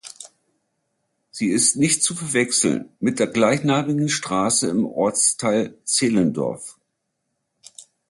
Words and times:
Sie 1.29 1.51
ist 1.51 1.75
nicht 1.75 2.01
zu 2.01 2.15
verwechseln 2.15 2.89
mit 2.99 3.19
der 3.19 3.27
gleichnamigen 3.27 4.09
Straße 4.09 4.67
im 4.67 4.83
Ortsteil 4.83 5.77
Zehlendorf. 5.83 6.79